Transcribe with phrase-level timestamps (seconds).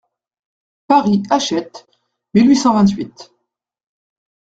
[0.87, 1.85] Paris, Hachette,
[2.33, 3.31] mille huit cent vingt-huit.